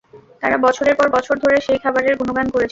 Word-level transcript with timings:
তারা 0.41 0.57
বছরের 0.65 0.95
পর 0.99 1.07
বছর 1.15 1.35
ধরে 1.43 1.57
সেই 1.61 1.79
খাবারের 1.83 2.17
গুনগান 2.19 2.47
করেছিল। 2.47 2.69